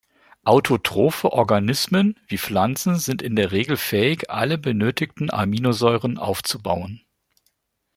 Autotrophe 0.45 1.31
Organismen 1.31 2.19
wie 2.25 2.39
Pflanzen 2.39 2.95
sind 2.95 3.21
in 3.21 3.35
der 3.35 3.51
Regel 3.51 3.77
fähig, 3.77 4.31
alle 4.31 4.57
benötigten 4.57 5.29
Aminosäuren 5.29 6.17
aufzubauen. 6.17 7.03